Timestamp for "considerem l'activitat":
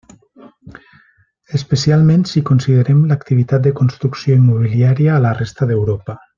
2.51-3.67